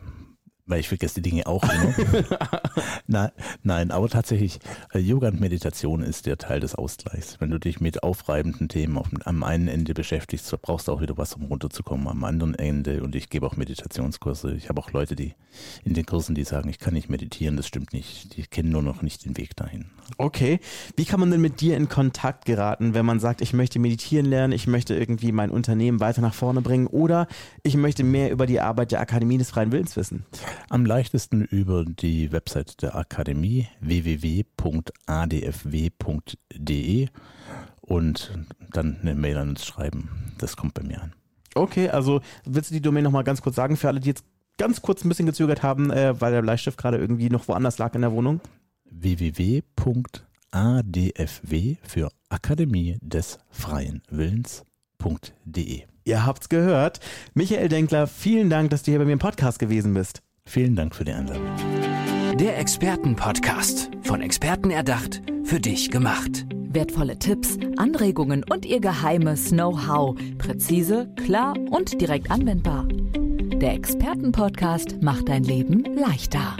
Weil 0.70 0.78
ich 0.78 0.88
vergesse 0.88 1.20
die 1.20 1.28
Dinge 1.30 1.48
auch 1.48 1.64
immer. 1.64 1.94
nein, 3.08 3.30
nein, 3.64 3.90
aber 3.90 4.08
tatsächlich, 4.08 4.60
äh, 4.94 5.00
Yoga 5.00 5.26
und 5.26 5.40
Meditation 5.40 6.00
ist 6.00 6.26
der 6.26 6.38
Teil 6.38 6.60
des 6.60 6.76
Ausgleichs. 6.76 7.40
Wenn 7.40 7.50
du 7.50 7.58
dich 7.58 7.80
mit 7.80 8.04
aufreibenden 8.04 8.68
Themen 8.68 8.96
auf, 8.96 9.08
am 9.24 9.42
einen 9.42 9.66
Ende 9.66 9.94
beschäftigst, 9.94 10.54
brauchst 10.62 10.86
du 10.86 10.92
auch 10.92 11.00
wieder 11.00 11.18
was, 11.18 11.34
um 11.34 11.42
runterzukommen 11.46 12.06
am 12.06 12.22
anderen 12.22 12.54
Ende. 12.54 13.02
Und 13.02 13.16
ich 13.16 13.30
gebe 13.30 13.48
auch 13.48 13.56
Meditationskurse. 13.56 14.54
Ich 14.54 14.68
habe 14.68 14.80
auch 14.80 14.92
Leute, 14.92 15.16
die 15.16 15.34
in 15.82 15.94
den 15.94 16.06
Kursen, 16.06 16.36
die 16.36 16.44
sagen, 16.44 16.68
ich 16.68 16.78
kann 16.78 16.94
nicht 16.94 17.10
meditieren, 17.10 17.56
das 17.56 17.66
stimmt 17.66 17.92
nicht. 17.92 18.36
Die 18.36 18.42
kennen 18.44 18.70
nur 18.70 18.82
noch 18.82 19.02
nicht 19.02 19.24
den 19.24 19.36
Weg 19.36 19.56
dahin. 19.56 19.86
Okay. 20.18 20.60
Wie 20.96 21.04
kann 21.04 21.18
man 21.18 21.32
denn 21.32 21.40
mit 21.40 21.60
dir 21.60 21.76
in 21.76 21.88
Kontakt 21.88 22.44
geraten, 22.44 22.94
wenn 22.94 23.06
man 23.06 23.18
sagt, 23.18 23.40
ich 23.40 23.52
möchte 23.52 23.80
meditieren 23.80 24.26
lernen, 24.26 24.52
ich 24.52 24.68
möchte 24.68 24.94
irgendwie 24.94 25.32
mein 25.32 25.50
Unternehmen 25.50 25.98
weiter 25.98 26.20
nach 26.20 26.34
vorne 26.34 26.62
bringen 26.62 26.86
oder 26.86 27.26
ich 27.64 27.76
möchte 27.76 28.04
mehr 28.04 28.30
über 28.30 28.46
die 28.46 28.60
Arbeit 28.60 28.92
der 28.92 29.00
Akademie 29.00 29.38
des 29.38 29.50
freien 29.50 29.72
Willens 29.72 29.96
wissen? 29.96 30.24
Am 30.68 30.84
leichtesten 30.84 31.42
über 31.42 31.84
die 31.84 32.32
Website 32.32 32.82
der 32.82 32.94
Akademie 32.94 33.68
www.adfw.de 33.80 34.48
und 37.80 38.38
dann 38.72 38.98
eine 39.00 39.14
Mail 39.14 39.36
an 39.38 39.50
uns 39.50 39.64
schreiben. 39.66 40.10
Das 40.38 40.56
kommt 40.56 40.74
bei 40.74 40.82
mir 40.82 41.02
an. 41.02 41.12
Okay, 41.54 41.88
also 41.88 42.20
willst 42.44 42.70
du 42.70 42.74
die 42.74 42.80
Domain 42.80 43.04
nochmal 43.04 43.24
ganz 43.24 43.42
kurz 43.42 43.56
sagen 43.56 43.76
für 43.76 43.88
alle, 43.88 44.00
die 44.00 44.08
jetzt 44.08 44.24
ganz 44.56 44.82
kurz 44.82 45.04
ein 45.04 45.08
bisschen 45.08 45.26
gezögert 45.26 45.62
haben, 45.62 45.90
äh, 45.90 46.20
weil 46.20 46.32
der 46.32 46.42
Bleistift 46.42 46.78
gerade 46.78 46.98
irgendwie 46.98 47.30
noch 47.30 47.48
woanders 47.48 47.78
lag 47.78 47.94
in 47.94 48.02
der 48.02 48.12
Wohnung? 48.12 48.40
www.adfw 48.90 49.66
für 51.82 52.10
Akademie 52.28 52.98
des 53.00 53.38
freien 53.50 54.02
Willens.de. 54.10 55.82
Ihr 56.04 56.26
habt's 56.26 56.48
gehört. 56.48 57.00
Michael 57.34 57.68
Denkler, 57.68 58.06
vielen 58.06 58.50
Dank, 58.50 58.70
dass 58.70 58.82
du 58.82 58.90
hier 58.90 58.98
bei 58.98 59.04
mir 59.04 59.12
im 59.12 59.18
Podcast 59.18 59.58
gewesen 59.58 59.94
bist. 59.94 60.22
Vielen 60.44 60.76
Dank 60.76 60.94
für 60.94 61.04
die 61.04 61.12
Einladung. 61.12 61.46
Der 62.38 62.58
Expertenpodcast. 62.58 63.90
Von 64.02 64.22
Experten 64.22 64.70
erdacht, 64.70 65.22
für 65.44 65.60
dich 65.60 65.90
gemacht. 65.90 66.46
Wertvolle 66.72 67.18
Tipps, 67.18 67.58
Anregungen 67.76 68.44
und 68.50 68.64
ihr 68.64 68.80
geheimes 68.80 69.50
Know-how. 69.50 70.16
Präzise, 70.38 71.12
klar 71.16 71.54
und 71.70 72.00
direkt 72.00 72.30
anwendbar. 72.30 72.86
Der 72.88 73.74
Expertenpodcast 73.74 75.02
macht 75.02 75.28
dein 75.28 75.44
Leben 75.44 75.84
leichter. 75.96 76.56